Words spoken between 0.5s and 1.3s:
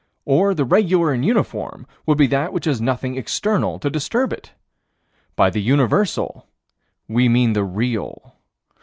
the regular and